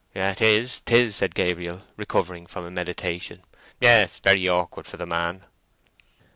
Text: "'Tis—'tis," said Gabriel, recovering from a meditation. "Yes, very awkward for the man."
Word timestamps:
"'Tis—'tis," 0.15 1.15
said 1.15 1.35
Gabriel, 1.35 1.83
recovering 1.95 2.47
from 2.47 2.65
a 2.65 2.71
meditation. 2.71 3.43
"Yes, 3.79 4.17
very 4.19 4.49
awkward 4.49 4.87
for 4.87 4.97
the 4.97 5.05
man." 5.05 5.45